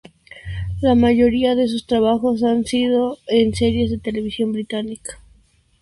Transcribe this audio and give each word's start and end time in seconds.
La 0.81 0.95
mayoría 0.95 1.53
de 1.53 1.67
sus 1.67 1.85
trabajos 1.85 2.41
han 2.41 2.65
sido 2.65 3.19
en 3.27 3.53
series 3.53 3.91
de 3.91 3.99
televisión 3.99 4.51
británica. 4.51 5.19